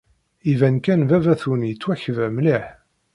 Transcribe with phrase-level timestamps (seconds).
[0.51, 2.65] Iban kan baba-twen yettwakba mliḥ.